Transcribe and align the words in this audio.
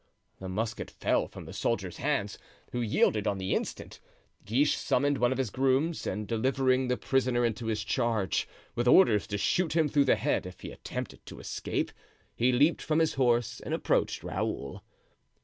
The 0.39 0.49
musket 0.49 0.89
fell 0.89 1.27
from 1.27 1.45
the 1.45 1.53
soldier's 1.53 1.97
hands, 1.97 2.39
who 2.71 2.81
yielded 2.81 3.27
on 3.27 3.37
the 3.37 3.53
instant. 3.53 3.99
Guiche 4.43 4.75
summoned 4.75 5.19
one 5.19 5.31
of 5.31 5.37
his 5.37 5.51
grooms, 5.51 6.07
and 6.07 6.27
delivering 6.27 6.87
the 6.87 6.97
prisoner 6.97 7.45
into 7.45 7.67
his 7.67 7.83
charge, 7.83 8.47
with 8.73 8.87
orders 8.87 9.27
to 9.27 9.37
shoot 9.37 9.75
him 9.75 9.87
through 9.87 10.05
the 10.05 10.15
head 10.15 10.47
if 10.47 10.61
he 10.61 10.71
attempted 10.71 11.23
to 11.27 11.39
escape, 11.39 11.91
he 12.35 12.51
leaped 12.51 12.81
from 12.81 12.97
his 12.97 13.13
horse 13.13 13.59
and 13.59 13.75
approached 13.75 14.23
Raoul. 14.23 14.81